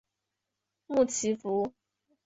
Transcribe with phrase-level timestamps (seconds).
[0.87, 1.75] 穆奇福。